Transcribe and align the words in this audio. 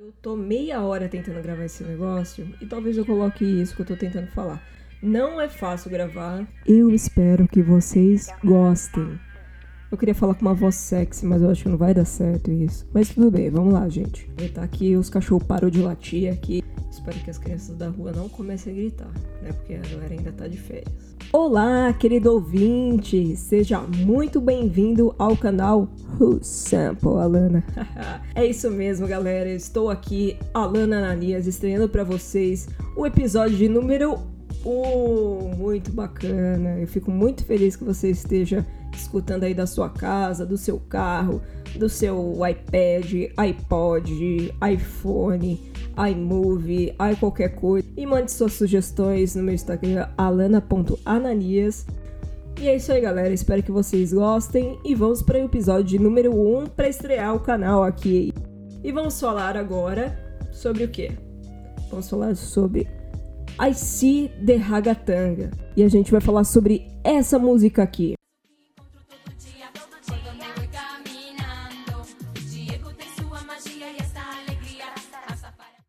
Eu 0.00 0.12
tô 0.22 0.36
meia 0.36 0.80
hora 0.80 1.08
tentando 1.08 1.42
gravar 1.42 1.64
esse 1.64 1.82
negócio 1.82 2.48
e 2.60 2.66
talvez 2.66 2.96
eu 2.96 3.04
coloque 3.04 3.44
isso 3.44 3.74
que 3.74 3.82
eu 3.82 3.86
tô 3.86 3.96
tentando 3.96 4.28
falar. 4.28 4.62
Não 5.02 5.40
é 5.40 5.48
fácil 5.48 5.90
gravar. 5.90 6.46
Eu 6.64 6.88
espero 6.90 7.48
que 7.48 7.60
vocês 7.60 8.28
gostem. 8.44 9.18
Eu 9.90 9.96
queria 9.96 10.14
falar 10.14 10.34
com 10.34 10.42
uma 10.42 10.52
voz 10.52 10.74
sexy, 10.74 11.24
mas 11.24 11.40
eu 11.40 11.48
acho 11.48 11.62
que 11.62 11.68
não 11.70 11.78
vai 11.78 11.94
dar 11.94 12.04
certo 12.04 12.52
isso. 12.52 12.86
Mas 12.92 13.08
tudo 13.08 13.30
bem, 13.30 13.48
vamos 13.48 13.72
lá, 13.72 13.88
gente. 13.88 14.30
Tá 14.52 14.62
aqui, 14.62 14.94
os 14.94 15.08
cachorros 15.08 15.46
parou 15.46 15.70
de 15.70 15.80
latir 15.80 16.30
aqui. 16.30 16.62
Espero 16.90 17.18
que 17.20 17.30
as 17.30 17.38
crianças 17.38 17.74
da 17.74 17.88
rua 17.88 18.12
não 18.12 18.28
comecem 18.28 18.70
a 18.70 18.76
gritar, 18.76 19.10
né? 19.42 19.50
Porque 19.50 19.72
a 19.72 19.78
galera 19.78 20.12
ainda 20.12 20.30
tá 20.30 20.46
de 20.46 20.58
férias. 20.58 21.16
Olá, 21.32 21.90
querido 21.94 22.30
ouvinte! 22.34 23.34
Seja 23.34 23.80
muito 23.80 24.42
bem-vindo 24.42 25.14
ao 25.18 25.34
canal 25.34 25.88
Who 26.20 26.38
Sample 26.42 27.08
Alana. 27.08 27.64
é 28.34 28.44
isso 28.44 28.70
mesmo, 28.70 29.06
galera. 29.06 29.48
Estou 29.48 29.88
aqui, 29.88 30.36
Alana 30.52 30.98
Ananias, 30.98 31.46
estreando 31.46 31.88
para 31.88 32.04
vocês 32.04 32.68
o 32.94 33.06
episódio 33.06 33.56
de 33.56 33.70
número 33.70 34.18
1. 34.66 35.56
Muito 35.56 35.90
bacana. 35.92 36.78
Eu 36.78 36.86
fico 36.86 37.10
muito 37.10 37.42
feliz 37.42 37.74
que 37.74 37.84
você 37.84 38.10
esteja 38.10 38.66
escutando 39.00 39.44
aí 39.44 39.54
da 39.54 39.66
sua 39.66 39.88
casa, 39.88 40.44
do 40.44 40.56
seu 40.56 40.78
carro, 40.78 41.40
do 41.76 41.88
seu 41.88 42.34
iPad, 42.46 43.30
iPod, 43.36 44.54
iPhone, 44.72 45.72
iMovie, 46.10 46.94
i 46.98 47.16
qualquer 47.16 47.54
coisa. 47.54 47.86
E 47.96 48.06
mande 48.06 48.30
suas 48.30 48.52
sugestões 48.52 49.34
no 49.34 49.42
meu 49.42 49.54
Instagram, 49.54 50.08
alana.ananias. 50.16 51.86
E 52.60 52.68
é 52.68 52.76
isso 52.76 52.92
aí, 52.92 53.00
galera. 53.00 53.32
Espero 53.32 53.62
que 53.62 53.70
vocês 53.70 54.12
gostem. 54.12 54.78
E 54.84 54.94
vamos 54.94 55.22
para 55.22 55.38
o 55.38 55.44
episódio 55.44 56.00
número 56.00 56.32
1 56.32 56.66
para 56.66 56.88
estrear 56.88 57.34
o 57.34 57.40
canal 57.40 57.84
aqui. 57.84 58.32
E 58.82 58.90
vamos 58.90 59.20
falar 59.20 59.56
agora 59.56 60.18
sobre 60.50 60.84
o 60.84 60.88
quê? 60.88 61.12
Vamos 61.90 62.08
falar 62.08 62.34
sobre 62.34 62.88
I 63.60 63.74
See 63.74 64.30
the 64.44 64.56
Ragatanga. 64.56 65.50
E 65.76 65.82
a 65.82 65.88
gente 65.88 66.10
vai 66.10 66.20
falar 66.20 66.44
sobre 66.44 66.86
essa 67.04 67.38
música 67.38 67.82
aqui. 67.82 68.17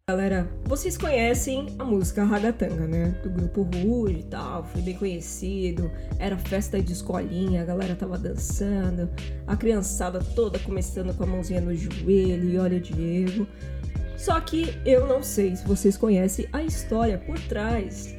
Galera, 0.10 0.50
vocês 0.66 0.98
conhecem 0.98 1.68
a 1.78 1.84
música 1.84 2.24
Ragatanga, 2.24 2.88
né? 2.88 3.14
Do 3.22 3.30
grupo 3.30 3.62
Rude 3.62 4.22
e 4.22 4.24
tal, 4.24 4.64
foi 4.64 4.82
bem 4.82 4.96
conhecido. 4.96 5.92
Era 6.18 6.36
festa 6.36 6.82
de 6.82 6.94
escolinha, 6.94 7.62
a 7.62 7.66
galera 7.66 7.96
tava 7.96 8.18
dançando, 8.18 9.08
a 9.46 9.56
criançada 9.56 10.18
toda 10.20 10.58
começando 10.58 11.16
com 11.16 11.26
a 11.26 11.28
mãozinha 11.28 11.62
no 11.62 11.76
joelho 11.76 12.50
e 12.50 12.58
olha 12.58 12.80
Diego. 12.80 13.46
Só 14.18 14.40
que 14.40 14.76
eu 14.84 15.06
não 15.06 15.22
sei 15.22 15.56
se 15.56 15.64
vocês 15.64 15.96
conhecem 15.96 16.48
a 16.54 16.64
história 16.64 17.20
por 17.20 17.40
trás 17.42 18.16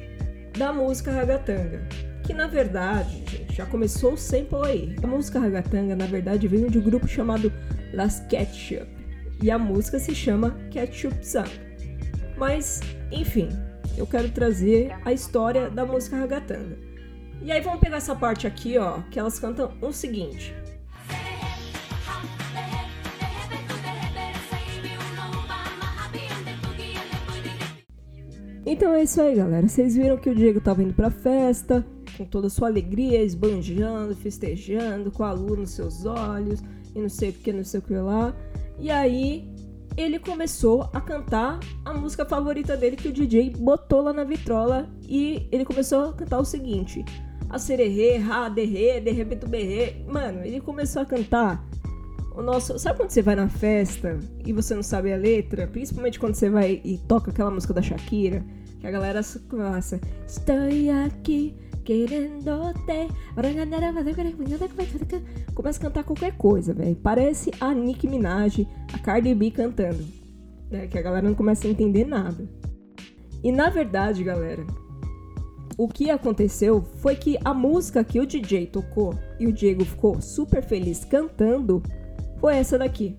da 0.57 0.71
música 0.71 1.11
Ragatanga. 1.11 1.85
Que 2.23 2.33
na 2.33 2.47
verdade, 2.47 3.21
gente, 3.29 3.53
já 3.53 3.65
começou 3.65 4.13
o 4.13 4.17
sample 4.17 4.65
aí. 4.65 4.95
A 5.03 5.07
música 5.07 5.41
Ragatanga, 5.41 5.93
na 5.93 6.05
verdade, 6.05 6.47
veio 6.47 6.71
de 6.71 6.79
um 6.79 6.83
grupo 6.83 7.05
chamado 7.05 7.51
Las 7.91 8.21
Ketchup. 8.29 8.87
E 9.43 9.51
a 9.51 9.59
música 9.59 9.99
se 9.99 10.15
chama 10.15 10.51
Ketchup 10.71 11.27
Song. 11.27 11.70
Mas, 12.41 12.79
enfim, 13.11 13.49
eu 13.95 14.07
quero 14.07 14.31
trazer 14.31 14.91
a 15.05 15.13
história 15.13 15.69
da 15.69 15.85
música 15.85 16.17
ragatanga. 16.17 16.75
E 17.39 17.51
aí 17.51 17.61
vamos 17.61 17.79
pegar 17.79 17.97
essa 17.97 18.15
parte 18.15 18.47
aqui, 18.47 18.79
ó, 18.79 18.99
que 19.11 19.19
elas 19.19 19.37
cantam 19.37 19.71
o 19.79 19.93
seguinte. 19.93 20.51
Então 28.65 28.91
é 28.91 29.03
isso 29.03 29.21
aí, 29.21 29.35
galera. 29.35 29.67
Vocês 29.67 29.95
viram 29.95 30.17
que 30.17 30.31
o 30.31 30.33
Diego 30.33 30.59
tava 30.59 30.81
indo 30.81 30.95
pra 30.95 31.11
festa, 31.11 31.85
com 32.17 32.25
toda 32.25 32.47
a 32.47 32.49
sua 32.49 32.69
alegria, 32.69 33.21
esbanjando, 33.21 34.15
festejando, 34.15 35.11
com 35.11 35.23
a 35.23 35.31
lua 35.31 35.57
nos 35.57 35.75
seus 35.75 36.07
olhos, 36.07 36.59
e 36.95 36.99
não 36.99 37.09
sei 37.09 37.29
o 37.29 37.33
que, 37.33 37.53
não 37.53 37.63
sei 37.63 37.81
o 37.81 37.83
que 37.83 37.93
lá. 37.93 38.35
E 38.79 38.89
aí 38.89 39.47
ele 39.97 40.19
começou 40.19 40.89
a 40.93 41.01
cantar 41.01 41.59
a 41.83 41.93
música 41.93 42.25
favorita 42.25 42.77
dele 42.77 42.95
que 42.95 43.09
o 43.09 43.13
DJ 43.13 43.51
botou 43.51 44.01
lá 44.01 44.13
na 44.13 44.23
vitrola 44.23 44.89
e 45.07 45.47
ele 45.51 45.65
começou 45.65 46.09
a 46.09 46.13
cantar 46.13 46.39
o 46.39 46.45
seguinte: 46.45 47.03
a 47.49 47.59
sererê, 47.59 48.17
ra, 48.17 48.49
derrê, 48.49 48.99
derrebeto 49.01 49.47
berrê. 49.47 49.95
Mano, 50.07 50.43
ele 50.43 50.61
começou 50.61 51.01
a 51.01 51.05
cantar 51.05 51.63
o 52.33 52.41
nosso. 52.41 52.77
Sabe 52.79 52.97
quando 52.97 53.09
você 53.09 53.21
vai 53.21 53.35
na 53.35 53.49
festa 53.49 54.17
e 54.45 54.53
você 54.53 54.73
não 54.73 54.83
sabe 54.83 55.11
a 55.11 55.17
letra? 55.17 55.67
Principalmente 55.67 56.19
quando 56.19 56.35
você 56.35 56.49
vai 56.49 56.81
e 56.83 56.97
toca 56.97 57.31
aquela 57.31 57.51
música 57.51 57.73
da 57.73 57.81
Shakira, 57.81 58.43
que 58.79 58.87
a 58.87 58.91
galera 58.91 59.21
começa: 59.49 59.99
Estou 60.25 60.55
aqui 61.05 61.55
querendo-te. 61.83 63.07
Começa 65.53 65.79
a 65.79 65.81
cantar 65.81 66.03
qualquer 66.03 66.37
coisa, 66.37 66.73
velho. 66.73 66.95
Parece 66.95 67.51
a 67.59 67.73
Nicki 67.73 68.07
Minaj, 68.07 68.67
a 68.93 68.99
Cardi 68.99 69.33
B 69.33 69.51
cantando. 69.51 70.05
Né? 70.69 70.87
Que 70.87 70.97
a 70.97 71.01
galera 71.01 71.27
não 71.27 71.35
começa 71.35 71.67
a 71.67 71.71
entender 71.71 72.05
nada. 72.05 72.49
E 73.43 73.51
na 73.51 73.69
verdade, 73.69 74.23
galera, 74.23 74.65
o 75.77 75.87
que 75.87 76.09
aconteceu 76.09 76.83
foi 76.97 77.15
que 77.15 77.37
a 77.43 77.53
música 77.53 78.03
que 78.03 78.19
o 78.19 78.25
DJ 78.25 78.67
tocou 78.67 79.17
e 79.39 79.47
o 79.47 79.53
Diego 79.53 79.83
ficou 79.83 80.21
super 80.21 80.63
feliz 80.63 81.03
cantando 81.03 81.81
foi 82.39 82.55
essa 82.55 82.77
daqui. 82.77 83.17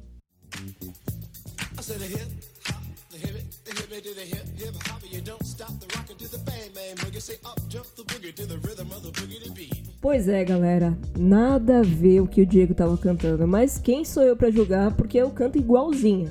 Pois 10.01 10.29
é, 10.29 10.45
galera, 10.45 10.99
nada 11.17 11.79
a 11.79 11.83
ver 11.83 12.21
o 12.21 12.27
que 12.27 12.43
o 12.43 12.47
Diego 12.47 12.75
tava 12.75 12.99
cantando, 12.99 13.47
mas 13.47 13.79
quem 13.79 14.05
sou 14.05 14.23
eu 14.23 14.37
para 14.37 14.51
julgar 14.51 14.95
porque 14.97 15.19
eu 15.19 15.31
canto 15.31 15.59
igualzinho. 15.59 16.31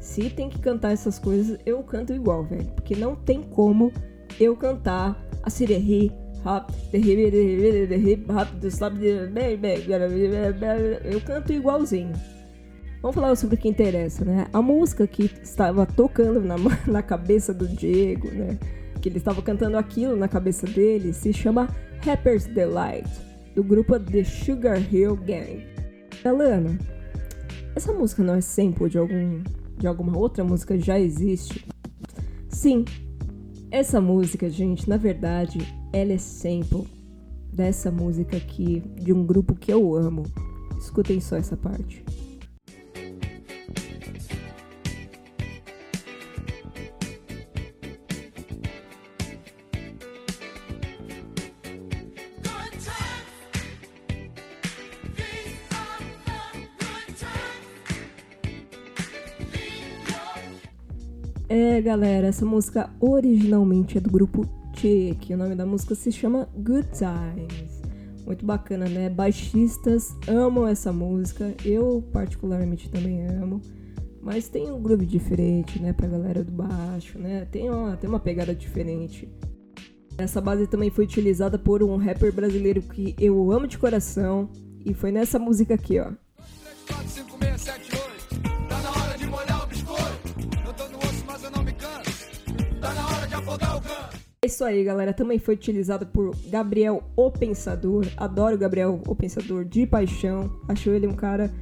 Se 0.00 0.30
tem 0.30 0.48
que 0.48 0.58
cantar 0.58 0.92
essas 0.92 1.18
coisas, 1.18 1.58
eu 1.66 1.82
canto 1.82 2.12
igual, 2.12 2.44
velho, 2.44 2.66
porque 2.76 2.94
não 2.94 3.16
tem 3.16 3.42
como 3.42 3.92
eu 4.38 4.56
cantar 4.56 5.20
a 5.42 5.50
sirerri, 5.50 6.12
rap, 6.44 6.72
eu 11.04 11.20
canto 11.20 11.52
igualzinho. 11.52 12.12
Vamos 13.02 13.14
falar 13.16 13.36
sobre 13.36 13.56
o 13.56 13.58
que 13.58 13.68
interessa, 13.68 14.24
né? 14.24 14.46
A 14.50 14.62
música 14.62 15.06
que 15.06 15.30
estava 15.42 15.84
tocando 15.84 16.40
na, 16.40 16.56
na 16.86 17.02
cabeça 17.02 17.52
do 17.52 17.68
Diego, 17.68 18.30
né? 18.30 18.58
Que 19.04 19.10
ele 19.10 19.18
estava 19.18 19.42
cantando 19.42 19.76
aquilo 19.76 20.16
na 20.16 20.26
cabeça 20.26 20.66
dele, 20.66 21.12
se 21.12 21.30
chama 21.30 21.68
Rapper's 22.02 22.46
Delight, 22.46 23.06
do 23.54 23.62
grupo 23.62 24.00
The 24.00 24.24
Sugar 24.24 24.80
Hill 24.90 25.14
Gang. 25.16 25.62
Alana, 26.24 26.78
essa 27.76 27.92
música 27.92 28.22
não 28.22 28.36
é 28.36 28.40
sample 28.40 28.88
de, 28.88 28.96
algum, 28.96 29.42
de 29.76 29.86
alguma 29.86 30.16
outra 30.16 30.42
música 30.42 30.78
já 30.78 30.98
existe? 30.98 31.66
Sim, 32.48 32.86
essa 33.70 34.00
música, 34.00 34.48
gente, 34.48 34.88
na 34.88 34.96
verdade, 34.96 35.58
ela 35.92 36.14
é 36.14 36.16
sample 36.16 36.88
dessa 37.52 37.90
música 37.90 38.38
aqui, 38.38 38.82
de 38.96 39.12
um 39.12 39.26
grupo 39.26 39.54
que 39.54 39.70
eu 39.70 39.94
amo. 39.94 40.22
Escutem 40.78 41.20
só 41.20 41.36
essa 41.36 41.58
parte. 41.58 42.02
É, 61.48 61.80
galera, 61.82 62.28
essa 62.28 62.44
música 62.44 62.88
originalmente 62.98 63.98
é 63.98 64.00
do 64.00 64.10
grupo 64.10 64.48
Che, 64.74 65.14
que 65.20 65.34
o 65.34 65.36
nome 65.36 65.54
da 65.54 65.66
música 65.66 65.94
se 65.94 66.10
chama 66.10 66.48
Good 66.56 66.88
Times. 66.92 67.82
Muito 68.24 68.46
bacana, 68.46 68.88
né? 68.88 69.10
Baixistas 69.10 70.16
amam 70.26 70.66
essa 70.66 70.90
música, 70.90 71.54
eu 71.62 72.02
particularmente 72.12 72.88
também 72.88 73.26
amo. 73.26 73.60
Mas 74.22 74.48
tem 74.48 74.72
um 74.72 74.80
groove 74.80 75.04
diferente, 75.04 75.80
né, 75.82 75.92
pra 75.92 76.08
galera 76.08 76.42
do 76.42 76.50
baixo, 76.50 77.18
né? 77.18 77.46
Tem 77.52 77.68
uma, 77.68 77.94
tem 77.94 78.08
uma 78.08 78.18
pegada 78.18 78.54
diferente. 78.54 79.28
Essa 80.16 80.40
base 80.40 80.66
também 80.66 80.88
foi 80.88 81.04
utilizada 81.04 81.58
por 81.58 81.82
um 81.82 81.96
rapper 81.96 82.32
brasileiro 82.32 82.80
que 82.80 83.14
eu 83.20 83.52
amo 83.52 83.66
de 83.66 83.76
coração. 83.76 84.48
E 84.82 84.94
foi 84.94 85.12
nessa 85.12 85.38
música 85.38 85.74
aqui, 85.74 86.00
ó. 86.00 86.12
Isso 94.44 94.64
aí, 94.64 94.82
galera. 94.84 95.12
Também 95.12 95.38
foi 95.38 95.54
utilizado 95.54 96.06
por 96.06 96.34
Gabriel 96.48 97.02
O 97.16 97.30
Pensador. 97.30 98.06
Adoro 98.16 98.58
Gabriel 98.58 99.00
O 99.06 99.14
Pensador 99.14 99.64
de 99.64 99.86
paixão. 99.86 100.50
Acho 100.68 100.90
ele 100.90 101.06
um 101.06 101.14
cara 101.14 101.52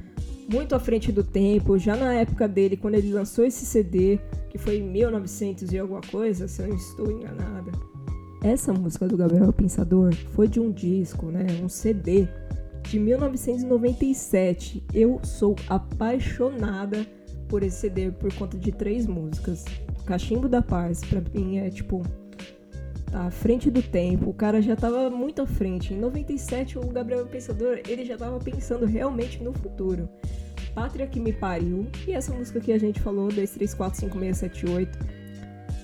muito 0.51 0.75
à 0.75 0.79
frente 0.79 1.11
do 1.11 1.23
tempo, 1.23 1.77
já 1.77 1.95
na 1.95 2.13
época 2.13 2.47
dele, 2.47 2.77
quando 2.77 2.95
ele 2.95 3.13
lançou 3.13 3.45
esse 3.45 3.65
CD, 3.65 4.19
que 4.49 4.57
foi 4.57 4.77
em 4.77 4.83
1900 4.83 5.71
e 5.71 5.79
alguma 5.79 6.01
coisa, 6.01 6.47
se 6.47 6.61
eu 6.61 6.67
não 6.67 6.75
estou 6.75 7.11
enganada. 7.11 7.71
Essa 8.43 8.73
música 8.73 9.07
do 9.07 9.15
Gabriel 9.15 9.53
Pensador 9.53 10.13
foi 10.13 10.47
de 10.47 10.59
um 10.59 10.69
disco, 10.69 11.27
né, 11.27 11.45
um 11.63 11.69
CD 11.69 12.27
de 12.83 12.99
1997. 12.99 14.83
Eu 14.93 15.19
sou 15.23 15.55
apaixonada 15.69 17.07
por 17.47 17.63
esse 17.63 17.77
CD 17.77 18.11
por 18.11 18.33
conta 18.33 18.57
de 18.57 18.71
três 18.71 19.07
músicas. 19.07 19.63
Cachimbo 20.05 20.49
da 20.49 20.61
Paz, 20.61 20.99
pra 21.01 21.21
mim 21.33 21.57
é 21.57 21.69
tipo 21.69 22.03
à 23.13 23.29
frente 23.29 23.69
do 23.69 23.81
tempo. 23.81 24.29
O 24.29 24.33
cara 24.33 24.61
já 24.61 24.75
tava 24.75 25.09
muito 25.09 25.41
à 25.41 25.45
frente. 25.45 25.93
Em 25.93 25.99
97, 25.99 26.79
o 26.79 26.87
Gabriel 26.87 27.25
Pensador, 27.25 27.79
ele 27.87 28.03
já 28.03 28.17
tava 28.17 28.39
pensando 28.39 28.85
realmente 28.85 29.41
no 29.43 29.53
futuro. 29.53 30.09
Pátria 30.73 31.05
que 31.05 31.19
me 31.19 31.31
pariu. 31.31 31.87
E 32.07 32.13
essa 32.13 32.33
música 32.33 32.59
que 32.59 32.71
a 32.71 32.79
gente 32.79 32.99
falou, 32.99 33.29
2, 33.29 33.51
3, 33.51 33.73
4, 33.73 33.99
5, 33.99 34.19
6, 34.19 34.37
7, 34.37 34.65
8. 34.69 34.99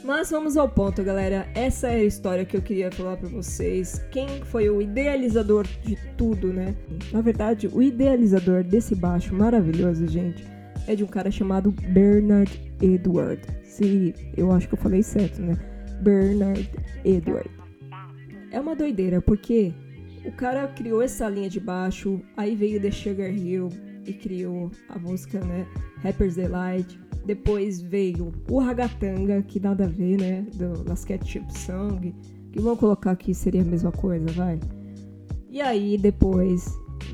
Mas 0.03 0.31
vamos 0.31 0.57
ao 0.57 0.67
ponto, 0.67 1.03
galera. 1.03 1.47
Essa 1.53 1.89
é 1.89 1.95
a 1.95 2.03
história 2.03 2.43
que 2.43 2.57
eu 2.57 2.61
queria 2.61 2.91
falar 2.91 3.17
para 3.17 3.29
vocês. 3.29 4.03
Quem 4.09 4.27
foi 4.45 4.67
o 4.69 4.81
idealizador 4.81 5.67
de 5.83 5.95
tudo, 6.17 6.51
né? 6.51 6.75
Na 7.11 7.21
verdade, 7.21 7.69
o 7.71 7.81
idealizador 7.81 8.63
desse 8.63 8.95
baixo 8.95 9.35
maravilhoso, 9.35 10.07
gente, 10.07 10.43
é 10.87 10.95
de 10.95 11.03
um 11.03 11.07
cara 11.07 11.29
chamado 11.29 11.71
Bernard 11.71 12.59
Edward. 12.81 13.41
Se 13.63 14.15
eu 14.35 14.51
acho 14.51 14.67
que 14.67 14.73
eu 14.73 14.79
falei 14.79 15.03
certo, 15.03 15.41
né? 15.41 15.55
Bernard 16.01 16.69
Edward. 17.03 17.49
É 18.51 18.59
uma 18.59 18.75
doideira, 18.75 19.21
porque 19.21 19.73
o 20.25 20.31
cara 20.31 20.67
criou 20.67 21.01
essa 21.01 21.29
linha 21.29 21.49
de 21.49 21.59
baixo, 21.59 22.19
aí 22.35 22.55
veio 22.55 22.81
The 22.81 22.91
Sugar 22.91 23.31
Hill 23.31 23.69
e 24.05 24.13
criou 24.13 24.71
a 24.89 24.97
música, 24.97 25.39
né? 25.39 25.65
Rapper's 26.03 26.35
Delight. 26.35 26.99
Depois 27.25 27.79
veio 27.81 28.31
o 28.49 28.59
Ragatanga, 28.59 29.41
que 29.43 29.59
nada 29.59 29.85
a 29.85 29.87
ver, 29.87 30.19
né? 30.19 30.45
Do 30.55 30.87
Last 30.87 31.05
Ketchup 31.05 31.57
Song. 31.57 32.13
Que 32.51 32.59
vamos 32.59 32.79
colocar 32.79 33.11
aqui 33.11 33.33
seria 33.33 33.61
a 33.61 33.65
mesma 33.65 33.91
coisa, 33.91 34.25
vai. 34.31 34.59
E 35.49 35.61
aí 35.61 35.97
depois 35.97 36.65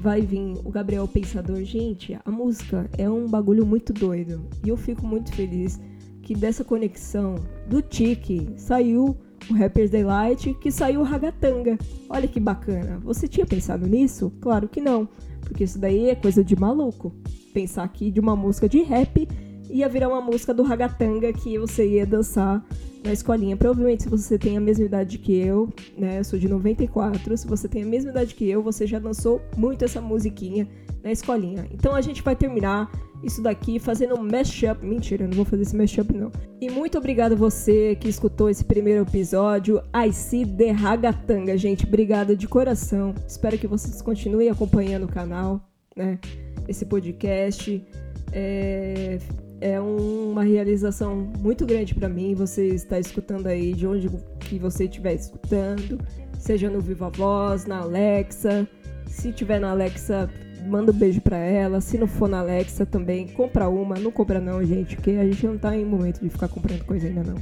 vai 0.02 0.22
vir 0.22 0.54
o 0.64 0.70
Gabriel 0.70 1.08
Pensador. 1.08 1.64
Gente, 1.64 2.18
a 2.24 2.32
música 2.32 2.90
é 2.98 3.10
um 3.10 3.28
bagulho 3.28 3.66
muito 3.66 3.92
doido. 3.92 4.46
E 4.64 4.70
eu 4.70 4.78
fico 4.78 5.06
muito 5.06 5.34
feliz 5.34 5.80
que 6.26 6.34
dessa 6.34 6.64
conexão 6.64 7.36
do 7.70 7.84
Tiki 7.84 8.50
saiu 8.58 9.16
o 9.48 9.54
Rapper's 9.54 9.92
Delight, 9.92 10.56
que 10.56 10.72
saiu 10.72 11.02
o 11.02 11.04
Ragatanga. 11.04 11.78
Olha 12.10 12.28
que 12.28 12.40
bacana. 12.40 13.00
Você 13.04 13.28
tinha 13.28 13.46
pensado 13.46 13.88
nisso? 13.88 14.34
Claro 14.42 14.68
que 14.68 14.82
não, 14.82 15.08
porque 15.42 15.64
isso 15.64 15.78
daí 15.78 16.10
é 16.10 16.16
coisa 16.16 16.44
de 16.44 16.56
maluco. 16.56 17.14
Pensar 17.54 17.84
aqui 17.84 18.10
de 18.10 18.20
uma 18.20 18.36
música 18.36 18.68
de 18.68 18.82
rap 18.82 19.28
ia 19.70 19.88
virar 19.88 20.08
uma 20.08 20.22
música 20.22 20.54
do 20.54 20.64
Ragatanga 20.64 21.32
que 21.32 21.60
você 21.60 21.88
ia 21.88 22.06
dançar 22.06 22.66
na 23.04 23.14
escolinha. 23.14 23.56
Provavelmente, 23.56 24.04
se 24.04 24.10
você 24.10 24.38
tem 24.38 24.58
a 24.58 24.62
mesma 24.62 24.86
idade 24.86 25.20
que 25.20 25.36
eu, 25.36 25.70
né? 25.96 26.20
Eu 26.20 26.24
sou 26.24 26.40
de 26.40 26.48
94. 26.48 27.38
Se 27.38 27.46
você 27.46 27.68
tem 27.68 27.84
a 27.84 27.86
mesma 27.86 28.10
idade 28.10 28.34
que 28.34 28.50
eu, 28.50 28.64
você 28.64 28.88
já 28.88 28.98
dançou 28.98 29.42
muito 29.56 29.86
essa 29.86 30.02
musiquinha 30.02 30.68
na 31.04 31.12
escolinha. 31.12 31.68
Então 31.72 31.94
a 31.94 32.02
gente 32.02 32.24
vai 32.24 32.36
terminar 32.36 32.92
isso 33.24 33.42
daqui 33.42 33.80
fazendo 33.80 34.16
um 34.16 34.24
mashup. 34.24 34.86
Mentira, 34.86 35.28
não 35.28 35.34
vou 35.34 35.46
fazer 35.46 35.64
esse 35.64 35.76
mashup 35.76 36.14
não. 36.14 36.32
E 36.62 36.70
muito 36.70 36.98
obrigado 36.98 37.36
você 37.36 37.96
que 37.96 38.08
escutou 38.08 38.50
esse 38.50 38.64
primeiro 38.64 39.04
episódio. 39.04 39.82
I 39.96 40.12
see 40.14 40.46
the 40.46 40.72
Ragatanga, 40.72 41.58
gente. 41.58 41.86
Obrigada 41.86 42.36
de 42.36 42.48
coração. 42.48 43.14
Espero 43.28 43.58
que 43.58 43.68
vocês 43.68 44.02
continuem 44.02 44.50
acompanhando 44.50 45.04
o 45.04 45.08
canal, 45.08 45.62
né? 45.96 46.20
Esse 46.68 46.86
podcast. 46.86 47.84
É, 48.32 49.20
é 49.62 49.80
uma 49.80 50.44
realização 50.44 51.32
muito 51.40 51.66
grande 51.66 51.96
para 51.96 52.10
mim. 52.10 52.36
Você 52.36 52.68
está 52.68 53.00
escutando 53.00 53.48
aí 53.48 53.74
de 53.74 53.88
onde 53.88 54.10
que 54.42 54.60
você 54.60 54.86
estiver 54.86 55.16
escutando, 55.16 56.00
seja 56.38 56.70
no 56.70 56.82
Viva 56.82 57.10
Voz, 57.10 57.66
na 57.66 57.80
Alexa. 57.80 58.68
Se 59.08 59.32
tiver 59.32 59.60
na 59.60 59.72
Alexa, 59.72 60.30
manda 60.66 60.92
um 60.92 60.96
beijo 60.96 61.22
pra 61.22 61.38
ela. 61.38 61.82
Se 61.82 61.98
não 61.98 62.08
for 62.08 62.28
na 62.28 62.40
Alexa 62.40 62.86
também, 62.86 63.28
compra 63.28 63.70
uma. 63.70 63.96
Não 63.96 64.12
compra 64.12 64.40
não, 64.40 64.64
gente, 64.64 64.96
porque 64.96 65.12
a 65.12 65.26
gente 65.26 65.46
não 65.46 65.58
tá 65.58 65.76
em 65.76 65.86
momento 65.86 66.22
de 66.22 66.30
ficar 66.30 66.48
comprando 66.48 66.84
coisa 66.86 67.08
ainda 67.08 67.24
não. 67.24 67.36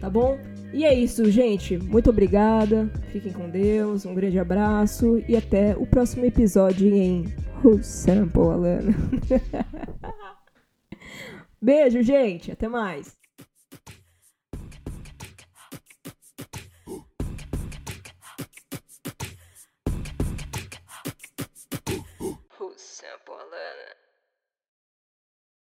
Tá 0.00 0.08
bom? 0.08 0.38
E 0.72 0.84
é 0.84 0.94
isso, 0.94 1.30
gente. 1.30 1.78
Muito 1.78 2.10
obrigada. 2.10 2.90
Fiquem 3.10 3.32
com 3.32 3.48
Deus. 3.48 4.04
Um 4.04 4.14
grande 4.14 4.38
abraço 4.38 5.22
e 5.28 5.36
até 5.36 5.76
o 5.76 5.86
próximo 5.86 6.24
episódio 6.24 6.94
em 6.94 7.24
Who 7.64 7.82
Sample, 7.82 8.42
Alana. 8.42 8.92
Beijo, 11.60 12.02
gente. 12.02 12.52
Até 12.52 12.68
mais. 12.68 13.18